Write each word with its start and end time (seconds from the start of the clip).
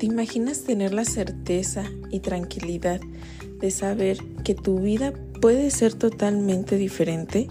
¿Te 0.00 0.06
imaginas 0.06 0.62
tener 0.62 0.94
la 0.94 1.04
certeza 1.04 1.84
y 2.10 2.20
tranquilidad 2.20 3.02
de 3.60 3.70
saber 3.70 4.16
que 4.44 4.54
tu 4.54 4.80
vida 4.80 5.12
puede 5.42 5.70
ser 5.70 5.92
totalmente 5.92 6.78
diferente? 6.78 7.48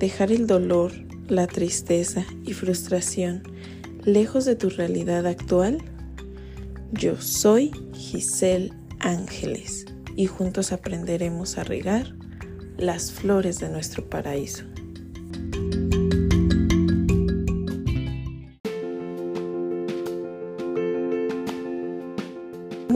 Dejar 0.00 0.32
el 0.32 0.48
dolor, 0.48 0.90
la 1.28 1.46
tristeza 1.46 2.26
y 2.44 2.54
frustración 2.54 3.44
lejos 4.04 4.46
de 4.46 4.56
tu 4.56 4.68
realidad 4.68 5.28
actual? 5.28 5.78
Yo 6.90 7.20
soy 7.20 7.70
Giselle 7.94 8.72
Ángeles 8.98 9.86
y 10.16 10.26
juntos 10.26 10.72
aprenderemos 10.72 11.56
a 11.56 11.62
regar 11.62 12.16
las 12.78 13.12
flores 13.12 13.60
de 13.60 13.68
nuestro 13.68 14.10
paraíso. 14.10 14.64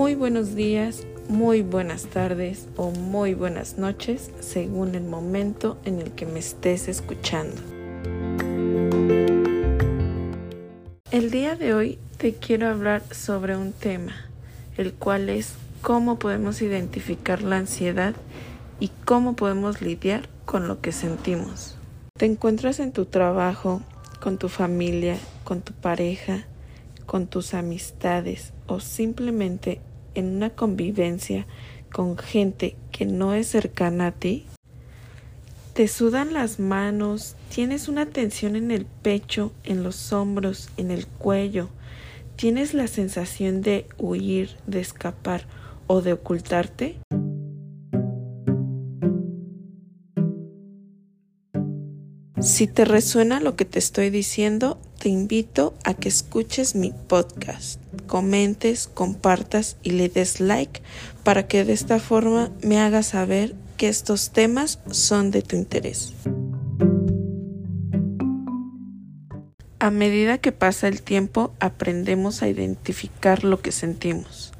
Muy 0.00 0.14
buenos 0.14 0.54
días, 0.54 1.06
muy 1.28 1.60
buenas 1.60 2.06
tardes 2.06 2.66
o 2.76 2.90
muy 2.90 3.34
buenas 3.34 3.76
noches 3.76 4.30
según 4.40 4.94
el 4.94 5.04
momento 5.04 5.76
en 5.84 6.00
el 6.00 6.12
que 6.12 6.24
me 6.24 6.38
estés 6.38 6.88
escuchando. 6.88 7.60
El 11.10 11.30
día 11.30 11.54
de 11.54 11.74
hoy 11.74 11.98
te 12.16 12.32
quiero 12.32 12.68
hablar 12.68 13.02
sobre 13.10 13.58
un 13.58 13.72
tema, 13.72 14.14
el 14.78 14.94
cual 14.94 15.28
es 15.28 15.52
cómo 15.82 16.18
podemos 16.18 16.62
identificar 16.62 17.42
la 17.42 17.58
ansiedad 17.58 18.14
y 18.80 18.90
cómo 19.04 19.36
podemos 19.36 19.82
lidiar 19.82 20.30
con 20.46 20.66
lo 20.66 20.80
que 20.80 20.92
sentimos. 20.92 21.76
Te 22.14 22.24
encuentras 22.24 22.80
en 22.80 22.92
tu 22.92 23.04
trabajo, 23.04 23.82
con 24.22 24.38
tu 24.38 24.48
familia, 24.48 25.18
con 25.44 25.60
tu 25.60 25.74
pareja, 25.74 26.46
con 27.04 27.26
tus 27.26 27.52
amistades 27.52 28.54
o 28.66 28.80
simplemente 28.80 29.82
en 30.14 30.36
una 30.36 30.50
convivencia 30.50 31.46
con 31.92 32.18
gente 32.18 32.76
que 32.92 33.06
no 33.06 33.34
es 33.34 33.48
cercana 33.48 34.08
a 34.08 34.12
ti? 34.12 34.46
Te 35.74 35.88
sudan 35.88 36.34
las 36.34 36.58
manos, 36.58 37.36
tienes 37.54 37.88
una 37.88 38.06
tensión 38.06 38.56
en 38.56 38.70
el 38.70 38.86
pecho, 38.86 39.52
en 39.64 39.82
los 39.82 40.12
hombros, 40.12 40.68
en 40.76 40.90
el 40.90 41.06
cuello, 41.06 41.68
tienes 42.36 42.74
la 42.74 42.86
sensación 42.86 43.62
de 43.62 43.86
huir, 43.98 44.56
de 44.66 44.80
escapar 44.80 45.46
o 45.86 46.02
de 46.02 46.12
ocultarte? 46.12 46.96
Si 52.40 52.66
te 52.66 52.84
resuena 52.84 53.40
lo 53.40 53.56
que 53.56 53.66
te 53.66 53.78
estoy 53.78 54.08
diciendo, 54.08 54.80
te 55.00 55.08
invito 55.08 55.72
a 55.82 55.94
que 55.94 56.10
escuches 56.10 56.74
mi 56.74 56.92
podcast, 56.92 57.80
comentes, 58.06 58.86
compartas 58.86 59.78
y 59.82 59.92
le 59.92 60.10
des 60.10 60.40
like 60.40 60.82
para 61.24 61.48
que 61.48 61.64
de 61.64 61.72
esta 61.72 61.98
forma 61.98 62.50
me 62.62 62.78
hagas 62.78 63.06
saber 63.06 63.54
que 63.78 63.88
estos 63.88 64.30
temas 64.30 64.78
son 64.90 65.30
de 65.30 65.40
tu 65.40 65.56
interés. 65.56 66.12
A 69.78 69.90
medida 69.90 70.36
que 70.36 70.52
pasa 70.52 70.86
el 70.86 71.00
tiempo, 71.00 71.54
aprendemos 71.60 72.42
a 72.42 72.48
identificar 72.48 73.42
lo 73.42 73.62
que 73.62 73.72
sentimos. 73.72 74.52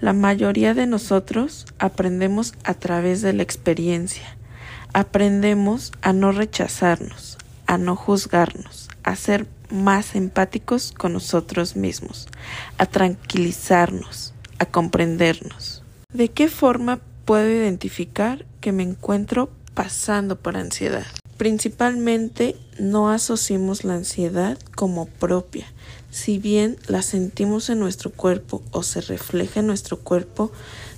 La 0.00 0.12
mayoría 0.12 0.74
de 0.74 0.88
nosotros 0.88 1.66
aprendemos 1.78 2.54
a 2.64 2.74
través 2.74 3.22
de 3.22 3.34
la 3.34 3.44
experiencia 3.44 4.36
aprendemos 4.92 5.92
a 6.02 6.12
no 6.12 6.32
rechazarnos, 6.32 7.29
a 7.70 7.78
no 7.78 7.94
juzgarnos, 7.94 8.88
a 9.04 9.14
ser 9.14 9.46
más 9.70 10.16
empáticos 10.16 10.90
con 10.90 11.12
nosotros 11.12 11.76
mismos, 11.76 12.26
a 12.78 12.86
tranquilizarnos, 12.86 14.34
a 14.58 14.66
comprendernos. 14.66 15.84
¿De 16.12 16.30
qué 16.30 16.48
forma 16.48 16.98
puedo 17.24 17.48
identificar 17.48 18.44
que 18.60 18.72
me 18.72 18.82
encuentro 18.82 19.50
pasando 19.72 20.34
por 20.34 20.56
ansiedad? 20.56 21.06
Principalmente 21.36 22.56
no 22.80 23.08
asociamos 23.08 23.84
la 23.84 23.94
ansiedad 23.94 24.58
como 24.74 25.06
propia. 25.06 25.66
Si 26.10 26.38
bien 26.38 26.76
la 26.88 27.02
sentimos 27.02 27.70
en 27.70 27.78
nuestro 27.78 28.10
cuerpo 28.10 28.64
o 28.72 28.82
se 28.82 29.00
refleja 29.00 29.60
en 29.60 29.68
nuestro 29.68 30.00
cuerpo, 30.00 30.50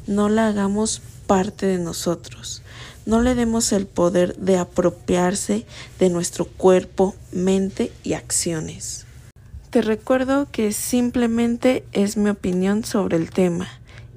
no 0.07 0.31
la 0.31 0.49
hagamos 0.49 1.03
parte 1.27 1.67
de 1.67 1.77
nosotros. 1.77 2.62
No 3.05 3.21
le 3.21 3.35
demos 3.35 3.73
el 3.73 3.87
poder 3.87 4.37
de 4.37 4.59
apropiarse 4.59 5.67
de 5.99 6.09
nuestro 6.09 6.45
cuerpo, 6.45 7.17
mente 7.33 7.91
y 8.05 8.13
acciones. 8.13 9.07
Te 9.71 9.83
recuerdo 9.83 10.49
que 10.53 10.73
simplemente 10.73 11.85
es 11.93 12.17
mi 12.17 12.31
opinión 12.31 12.85
sobre 12.85 13.17
el 13.17 13.31
tema 13.31 13.69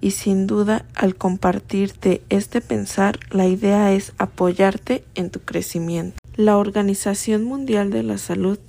y 0.02 0.12
sin 0.12 0.46
duda 0.46 0.86
al 0.94 1.16
compartirte 1.16 2.22
este 2.30 2.62
pensar 2.62 3.20
la 3.32 3.48
idea 3.48 3.92
es 3.94 4.14
apoyarte 4.18 5.04
en 5.16 5.32
tu 5.32 5.40
crecimiento. 5.40 6.18
La 6.36 6.58
Organización 6.58 7.44
Mundial 7.44 7.90
de 7.90 8.04
la 8.04 8.18
Salud 8.18 8.60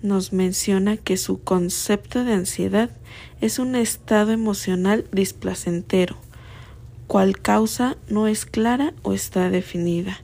nos 0.00 0.32
menciona 0.32 0.96
que 0.96 1.16
su 1.16 1.42
concepto 1.42 2.24
de 2.24 2.32
ansiedad 2.32 2.90
es 3.40 3.58
un 3.58 3.74
estado 3.74 4.30
emocional 4.30 5.04
displacentero 5.12 6.16
cual 7.08 7.40
causa 7.40 7.96
no 8.08 8.28
es 8.28 8.44
clara 8.44 8.92
o 9.02 9.14
está 9.14 9.48
definida, 9.50 10.18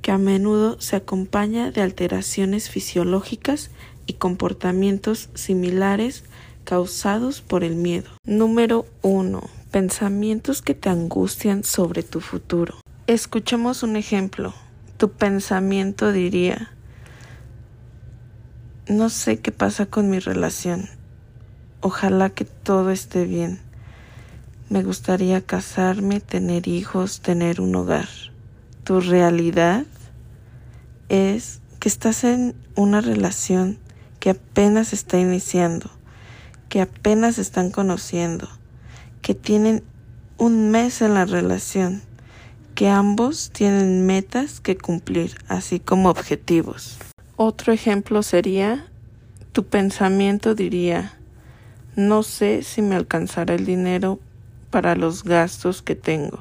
que 0.00 0.10
a 0.10 0.18
menudo 0.18 0.80
se 0.80 0.96
acompaña 0.96 1.70
de 1.70 1.82
alteraciones 1.82 2.70
fisiológicas 2.70 3.70
y 4.06 4.14
comportamientos 4.14 5.28
similares 5.34 6.24
causados 6.64 7.42
por 7.42 7.62
el 7.62 7.76
miedo. 7.76 8.10
Número 8.24 8.86
1. 9.02 9.42
Pensamientos 9.70 10.62
que 10.62 10.74
te 10.74 10.88
angustian 10.88 11.62
sobre 11.62 12.02
tu 12.02 12.20
futuro. 12.20 12.74
Escuchemos 13.06 13.82
un 13.82 13.96
ejemplo. 13.96 14.54
Tu 14.96 15.12
pensamiento 15.12 16.10
diría, 16.10 16.72
no 18.88 19.10
sé 19.10 19.40
qué 19.40 19.52
pasa 19.52 19.86
con 19.86 20.08
mi 20.08 20.18
relación. 20.18 20.88
Ojalá 21.80 22.30
que 22.30 22.44
todo 22.46 22.90
esté 22.90 23.26
bien. 23.26 23.60
Me 24.70 24.84
gustaría 24.84 25.40
casarme, 25.40 26.20
tener 26.20 26.68
hijos, 26.68 27.22
tener 27.22 27.60
un 27.60 27.74
hogar. 27.74 28.08
Tu 28.84 29.00
realidad 29.00 29.84
es 31.08 31.60
que 31.80 31.88
estás 31.88 32.22
en 32.22 32.54
una 32.76 33.00
relación 33.00 33.78
que 34.20 34.30
apenas 34.30 34.92
está 34.92 35.18
iniciando, 35.18 35.90
que 36.68 36.80
apenas 36.80 37.38
están 37.38 37.72
conociendo, 37.72 38.48
que 39.22 39.34
tienen 39.34 39.82
un 40.38 40.70
mes 40.70 41.02
en 41.02 41.14
la 41.14 41.24
relación, 41.24 42.02
que 42.76 42.88
ambos 42.88 43.50
tienen 43.50 44.06
metas 44.06 44.60
que 44.60 44.78
cumplir, 44.78 45.36
así 45.48 45.80
como 45.80 46.10
objetivos. 46.10 46.96
Otro 47.34 47.72
ejemplo 47.72 48.22
sería, 48.22 48.86
tu 49.50 49.66
pensamiento 49.66 50.54
diría, 50.54 51.18
no 51.96 52.22
sé 52.22 52.62
si 52.62 52.82
me 52.82 52.94
alcanzará 52.94 53.56
el 53.56 53.66
dinero 53.66 54.20
para 54.70 54.94
los 54.94 55.24
gastos 55.24 55.82
que 55.82 55.94
tengo. 55.94 56.40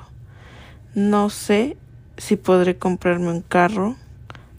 No 0.96 1.30
sé 1.30 1.78
si 2.18 2.36
podré 2.36 2.78
comprarme 2.78 3.32
un 3.32 3.42
carro, 3.42 3.96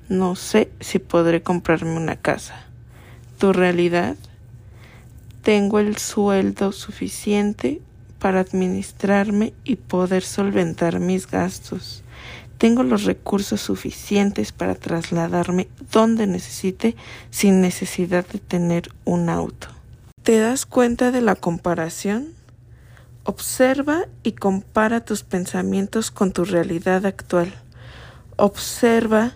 no 0.09 0.35
sé 0.37 0.71
si 0.81 0.99
podré 0.99 1.43
comprarme 1.43 1.97
una 1.97 2.17
casa. 2.17 2.67
¿Tu 3.39 3.53
realidad? 3.53 4.17
Tengo 5.43 5.79
el 5.79 5.97
sueldo 5.97 6.73
suficiente 6.73 7.81
para 8.19 8.41
administrarme 8.41 9.55
y 9.65 9.77
poder 9.77 10.23
solventar 10.23 11.01
mis 11.01 11.27
gastos. 11.27 12.03
Tengo 12.59 12.83
los 12.83 13.05
recursos 13.05 13.63
suficientes 13.63 14.53
para 14.53 14.75
trasladarme 14.75 15.69
donde 15.91 16.27
necesite 16.27 16.95
sin 17.31 17.63
necesidad 17.63 18.27
de 18.27 18.39
tener 18.39 18.93
un 19.07 19.31
auto. 19.31 19.69
¿Te 20.23 20.39
das 20.39 20.67
cuenta 20.67 21.11
de 21.11 21.23
la 21.23 21.37
comparación? 21.37 22.35
Observa 23.25 24.07
y 24.23 24.33
compara 24.33 25.05
tus 25.05 25.25
pensamientos 25.25 26.11
con 26.11 26.33
tu 26.33 26.45
realidad 26.47 27.05
actual. 27.05 27.53
Observa 28.37 29.35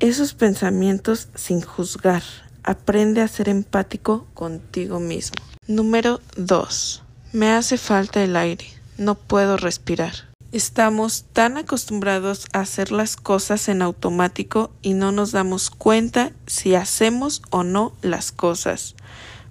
esos 0.00 0.34
pensamientos 0.34 1.28
sin 1.34 1.62
juzgar. 1.62 2.22
Aprende 2.62 3.22
a 3.22 3.28
ser 3.28 3.48
empático 3.48 4.26
contigo 4.34 5.00
mismo. 5.00 5.36
Número 5.66 6.20
2. 6.36 7.02
Me 7.32 7.50
hace 7.50 7.78
falta 7.78 8.22
el 8.22 8.36
aire. 8.36 8.66
No 8.98 9.14
puedo 9.14 9.56
respirar. 9.56 10.12
Estamos 10.52 11.24
tan 11.32 11.56
acostumbrados 11.56 12.44
a 12.52 12.60
hacer 12.60 12.92
las 12.92 13.16
cosas 13.16 13.70
en 13.70 13.80
automático 13.80 14.70
y 14.82 14.92
no 14.92 15.10
nos 15.10 15.32
damos 15.32 15.70
cuenta 15.70 16.32
si 16.46 16.74
hacemos 16.74 17.40
o 17.48 17.64
no 17.64 17.94
las 18.02 18.30
cosas. 18.32 18.94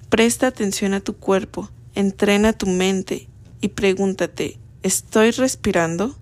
Presta 0.09 0.45
atención 0.45 0.93
a 0.93 0.99
tu 0.99 1.15
cuerpo, 1.15 1.71
entrena 1.95 2.53
tu 2.53 2.67
mente 2.67 3.30
y 3.61 3.69
pregúntate, 3.69 4.57
¿estoy 4.83 5.31
respirando? 5.31 6.17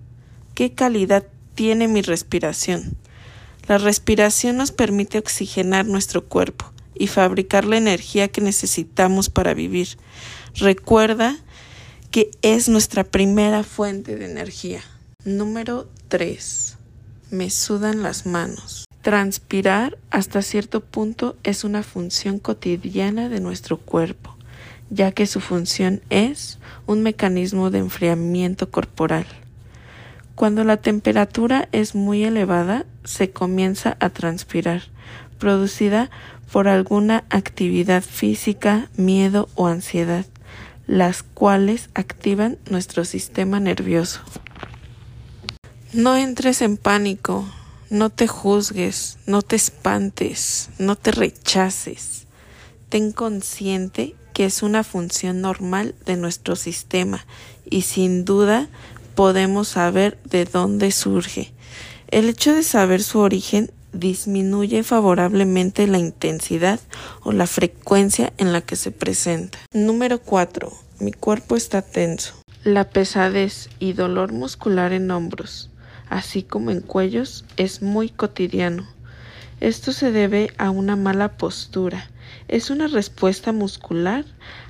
¿Qué 0.54 0.72
calidad 0.74 1.26
tiene 1.54 1.88
mi 1.88 2.02
respiración? 2.02 2.96
La 3.66 3.78
respiración 3.78 4.56
nos 4.56 4.72
permite 4.72 5.18
oxigenar 5.18 5.86
nuestro 5.86 6.26
cuerpo 6.26 6.72
y 6.94 7.06
fabricar 7.06 7.64
la 7.64 7.78
energía 7.78 8.28
que 8.28 8.40
necesitamos 8.40 9.30
para 9.30 9.54
vivir. 9.54 9.96
Recuerda 10.54 11.38
que 12.10 12.30
es 12.42 12.68
nuestra 12.68 13.04
primera 13.04 13.62
fuente 13.62 14.16
de 14.16 14.30
energía. 14.30 14.82
Número 15.24 15.88
3. 16.08 16.76
Me 17.30 17.48
sudan 17.48 18.02
las 18.02 18.26
manos. 18.26 18.84
Transpirar 19.02 19.96
hasta 20.10 20.42
cierto 20.42 20.80
punto 20.80 21.36
es 21.42 21.64
una 21.64 21.82
función 21.82 22.38
cotidiana 22.38 23.28
de 23.28 23.40
nuestro 23.40 23.78
cuerpo, 23.78 24.36
ya 24.90 25.12
que 25.12 25.26
su 25.26 25.40
función 25.40 26.02
es 26.10 26.58
un 26.86 27.02
mecanismo 27.02 27.70
de 27.70 27.78
enfriamiento 27.78 28.70
corporal. 28.70 29.26
Cuando 30.34 30.64
la 30.64 30.78
temperatura 30.78 31.68
es 31.72 31.94
muy 31.94 32.24
elevada, 32.24 32.86
se 33.04 33.30
comienza 33.30 33.96
a 34.00 34.10
transpirar, 34.10 34.82
producida 35.38 36.10
por 36.52 36.66
alguna 36.66 37.24
actividad 37.30 38.02
física, 38.02 38.88
miedo 38.96 39.48
o 39.54 39.66
ansiedad, 39.66 40.26
las 40.86 41.22
cuales 41.22 41.88
activan 41.94 42.58
nuestro 42.68 43.04
sistema 43.04 43.60
nervioso. 43.60 44.20
No 45.92 46.16
entres 46.16 46.62
en 46.62 46.76
pánico, 46.76 47.44
no 47.90 48.10
te 48.10 48.26
juzgues, 48.26 49.18
no 49.26 49.42
te 49.42 49.56
espantes, 49.56 50.70
no 50.78 50.96
te 50.96 51.12
rechaces. 51.12 52.26
Ten 52.88 53.12
consciente 53.12 54.14
que 54.40 54.46
es 54.46 54.62
una 54.62 54.84
función 54.84 55.42
normal 55.42 55.94
de 56.06 56.16
nuestro 56.16 56.56
sistema 56.56 57.26
y 57.68 57.82
sin 57.82 58.24
duda 58.24 58.70
podemos 59.14 59.68
saber 59.68 60.16
de 60.24 60.46
dónde 60.46 60.92
surge. 60.92 61.52
El 62.08 62.30
hecho 62.30 62.54
de 62.54 62.62
saber 62.62 63.02
su 63.02 63.18
origen 63.18 63.70
disminuye 63.92 64.82
favorablemente 64.82 65.86
la 65.86 65.98
intensidad 65.98 66.80
o 67.22 67.32
la 67.32 67.46
frecuencia 67.46 68.32
en 68.38 68.54
la 68.54 68.62
que 68.62 68.76
se 68.76 68.92
presenta. 68.92 69.58
Número 69.74 70.18
4. 70.18 70.72
Mi 71.00 71.12
cuerpo 71.12 71.54
está 71.54 71.82
tenso. 71.82 72.32
La 72.64 72.88
pesadez 72.88 73.68
y 73.78 73.92
dolor 73.92 74.32
muscular 74.32 74.94
en 74.94 75.10
hombros, 75.10 75.68
así 76.08 76.44
como 76.44 76.70
en 76.70 76.80
cuellos, 76.80 77.44
es 77.58 77.82
muy 77.82 78.08
cotidiano. 78.08 78.88
Esto 79.60 79.92
se 79.92 80.12
debe 80.12 80.50
a 80.56 80.70
una 80.70 80.96
mala 80.96 81.36
postura. 81.36 82.08
Es 82.48 82.70
una 82.70 82.86
respuesta 82.86 83.52
muscular 83.52 84.24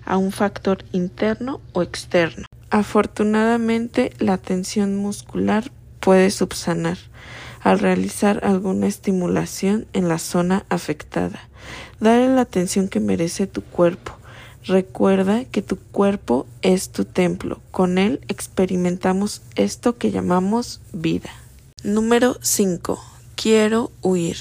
a 0.04 0.16
un 0.16 0.32
factor 0.32 0.84
interno 0.92 1.60
o 1.72 1.82
externo. 1.82 2.46
Afortunadamente, 2.70 4.12
la 4.18 4.38
tensión 4.38 4.96
muscular 4.96 5.70
puede 6.00 6.30
subsanar 6.30 6.98
al 7.60 7.78
realizar 7.78 8.44
alguna 8.44 8.86
estimulación 8.86 9.86
en 9.92 10.08
la 10.08 10.18
zona 10.18 10.64
afectada. 10.68 11.48
Dale 12.00 12.28
la 12.28 12.42
atención 12.42 12.88
que 12.88 13.00
merece 13.00 13.46
tu 13.46 13.62
cuerpo. 13.62 14.12
Recuerda 14.64 15.44
que 15.44 15.62
tu 15.62 15.76
cuerpo 15.76 16.46
es 16.62 16.90
tu 16.90 17.04
templo. 17.04 17.60
Con 17.70 17.98
él 17.98 18.20
experimentamos 18.28 19.42
esto 19.56 19.96
que 19.96 20.10
llamamos 20.10 20.80
vida. 20.92 21.30
Número 21.82 22.36
5. 22.40 23.02
Quiero 23.36 23.90
huir. 24.02 24.36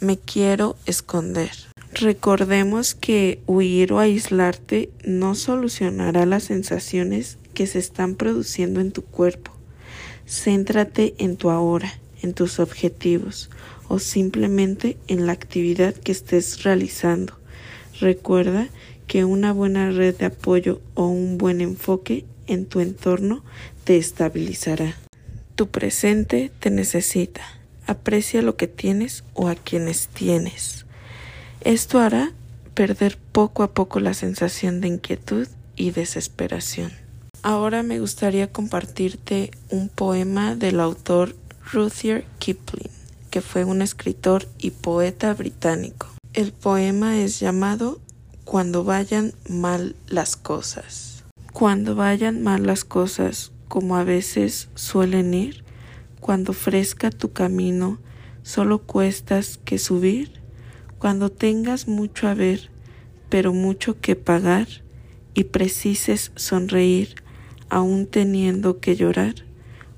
Me 0.00 0.18
quiero 0.18 0.76
esconder. 0.84 1.71
Recordemos 1.94 2.94
que 2.94 3.40
huir 3.46 3.92
o 3.92 3.98
aislarte 3.98 4.90
no 5.04 5.34
solucionará 5.34 6.26
las 6.26 6.44
sensaciones 6.44 7.38
que 7.54 7.66
se 7.66 7.78
están 7.78 8.14
produciendo 8.14 8.80
en 8.80 8.92
tu 8.92 9.02
cuerpo. 9.02 9.52
Céntrate 10.26 11.14
en 11.18 11.36
tu 11.36 11.50
ahora 11.50 11.92
en 12.22 12.34
tus 12.34 12.60
objetivos 12.60 13.50
o 13.88 13.98
simplemente 13.98 14.96
en 15.08 15.26
la 15.26 15.32
actividad 15.32 15.94
que 15.94 16.12
estés 16.12 16.62
realizando. 16.62 17.34
Recuerda 18.00 18.68
que 19.06 19.24
una 19.24 19.52
buena 19.52 19.90
red 19.90 20.16
de 20.16 20.26
apoyo 20.26 20.80
o 20.94 21.06
un 21.06 21.36
buen 21.36 21.60
enfoque 21.60 22.24
en 22.46 22.64
tu 22.64 22.80
entorno 22.80 23.44
te 23.84 23.98
estabilizará. 23.98 24.96
Tu 25.56 25.68
presente 25.68 26.50
te 26.60 26.70
necesita. 26.70 27.42
Aprecia 27.86 28.40
lo 28.42 28.56
que 28.56 28.68
tienes 28.68 29.24
o 29.34 29.48
a 29.48 29.54
quienes 29.54 30.08
tienes. 30.08 30.86
Esto 31.64 32.00
hará 32.00 32.32
perder 32.74 33.18
poco 33.30 33.62
a 33.62 33.72
poco 33.72 34.00
la 34.00 34.14
sensación 34.14 34.80
de 34.80 34.88
inquietud 34.88 35.46
y 35.76 35.92
desesperación. 35.92 36.90
Ahora 37.44 37.84
me 37.84 38.00
gustaría 38.00 38.52
compartirte 38.52 39.52
un 39.70 39.88
poema 39.88 40.56
del 40.56 40.80
autor 40.80 41.36
Rudyard 41.72 42.24
Kipling, 42.40 42.90
que 43.30 43.42
fue 43.42 43.64
un 43.64 43.80
escritor 43.80 44.48
y 44.58 44.72
poeta 44.72 45.34
británico. 45.34 46.08
El 46.32 46.52
poema 46.52 47.18
es 47.18 47.38
llamado 47.38 48.00
Cuando 48.44 48.82
vayan 48.82 49.32
mal 49.48 49.94
las 50.08 50.34
cosas. 50.34 51.22
Cuando 51.52 51.94
vayan 51.94 52.42
mal 52.42 52.66
las 52.66 52.84
cosas, 52.84 53.52
como 53.68 53.96
a 53.96 54.02
veces 54.02 54.68
suelen 54.74 55.32
ir, 55.32 55.62
cuando 56.18 56.54
fresca 56.54 57.10
tu 57.10 57.32
camino, 57.32 58.00
solo 58.42 58.80
cuestas 58.80 59.60
que 59.64 59.78
subir, 59.78 60.41
cuando 61.02 61.32
tengas 61.32 61.88
mucho 61.88 62.28
a 62.28 62.34
ver, 62.34 62.70
pero 63.28 63.52
mucho 63.52 64.00
que 64.00 64.14
pagar, 64.14 64.68
y 65.34 65.42
precises 65.42 66.30
sonreír, 66.36 67.16
aún 67.68 68.06
teniendo 68.06 68.78
que 68.78 68.94
llorar, 68.94 69.34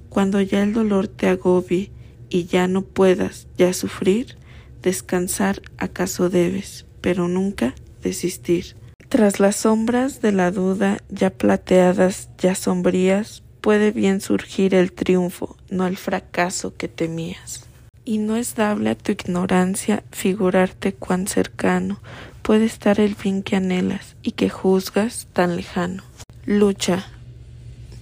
cuando 0.08 0.40
ya 0.40 0.62
el 0.62 0.72
dolor 0.72 1.06
te 1.06 1.28
agobie 1.28 1.90
y 2.30 2.46
ya 2.46 2.68
no 2.68 2.80
puedas 2.80 3.48
ya 3.58 3.74
sufrir, 3.74 4.38
descansar 4.80 5.60
acaso 5.76 6.30
debes, 6.30 6.86
pero 7.02 7.28
nunca 7.28 7.74
desistir. 8.02 8.74
Tras 9.10 9.40
las 9.40 9.56
sombras 9.56 10.22
de 10.22 10.32
la 10.32 10.52
duda 10.52 10.96
ya 11.10 11.28
plateadas, 11.28 12.30
ya 12.38 12.54
sombrías, 12.54 13.42
puede 13.60 13.90
bien 13.90 14.22
surgir 14.22 14.74
el 14.74 14.90
triunfo, 14.92 15.58
no 15.68 15.86
el 15.86 15.98
fracaso 15.98 16.74
que 16.74 16.88
temías. 16.88 17.68
Y 18.04 18.18
no 18.18 18.36
es 18.36 18.54
dable 18.54 18.90
a 18.90 18.94
tu 18.94 19.12
ignorancia 19.12 20.02
figurarte 20.10 20.92
cuán 20.92 21.26
cercano 21.26 22.00
puede 22.42 22.66
estar 22.66 23.00
el 23.00 23.14
fin 23.14 23.42
que 23.42 23.56
anhelas 23.56 24.16
y 24.22 24.32
que 24.32 24.50
juzgas 24.50 25.26
tan 25.32 25.56
lejano. 25.56 26.02
Lucha, 26.44 27.06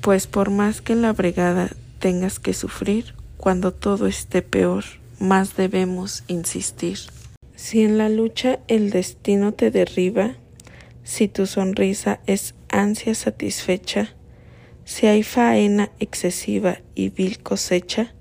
pues 0.00 0.26
por 0.26 0.50
más 0.50 0.80
que 0.80 0.94
en 0.94 1.02
la 1.02 1.12
bregada 1.12 1.70
tengas 2.00 2.40
que 2.40 2.52
sufrir, 2.52 3.14
cuando 3.36 3.72
todo 3.72 4.08
esté 4.08 4.42
peor, 4.42 4.84
más 5.20 5.56
debemos 5.56 6.24
insistir. 6.26 6.98
Si 7.54 7.82
en 7.82 7.98
la 7.98 8.08
lucha 8.08 8.58
el 8.66 8.90
destino 8.90 9.52
te 9.52 9.70
derriba, 9.70 10.34
si 11.04 11.28
tu 11.28 11.46
sonrisa 11.46 12.18
es 12.26 12.56
ansia 12.68 13.14
satisfecha, 13.14 14.08
si 14.84 15.06
hay 15.06 15.22
faena 15.22 15.90
excesiva 16.00 16.78
y 16.96 17.10
vil 17.10 17.40
cosecha, 17.40 18.12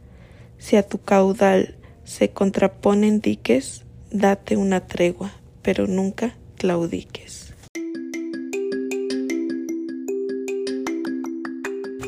si 0.60 0.76
a 0.76 0.88
tu 0.88 1.00
caudal 1.00 1.76
se 2.12 2.32
contraponen 2.32 3.22
diques, 3.22 3.84
date 4.12 4.58
una 4.58 4.82
tregua, 4.82 5.32
pero 5.62 5.88
nunca 5.88 6.36
claudiques. 6.58 7.54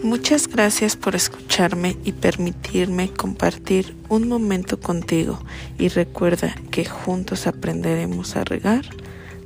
Muchas 0.04 0.50
gracias 0.50 0.98
por 0.98 1.16
escucharme 1.16 1.96
y 2.04 2.12
permitirme 2.12 3.14
compartir 3.14 3.96
un 4.10 4.28
momento 4.28 4.78
contigo 4.82 5.40
y 5.80 5.88
recuerda 5.88 6.54
que 6.70 6.84
juntos 6.84 7.48
aprenderemos 7.48 8.36
a 8.36 8.44
regar 8.44 8.84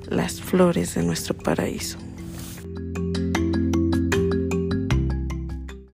las 0.10 0.42
flores 0.42 0.96
de 0.96 1.04
nuestro 1.04 1.38
paraíso. 1.38 2.00